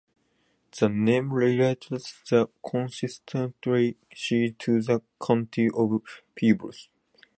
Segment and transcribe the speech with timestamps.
[0.79, 6.01] The name relates the constituency to the county of
[6.33, 6.89] Peebles.